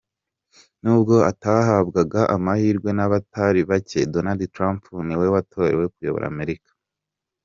N'ubwo 0.83 1.15
atahabwaga 1.31 2.19
amahirwe 2.35 2.89
n'abatari 2.93 3.61
bake 3.69 3.99
Donald 4.13 4.41
Trump 4.55 4.81
ni 5.07 5.15
we 5.19 5.27
watorewe 5.33 5.85
kuyobora 5.93 6.25
Amerika. 6.33 6.69